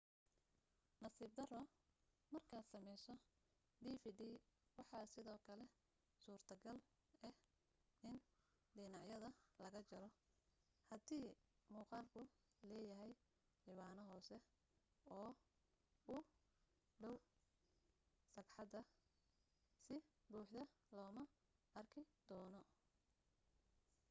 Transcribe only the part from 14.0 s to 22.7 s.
hoose oo u dhow sagxadda si buuxda looma arki doono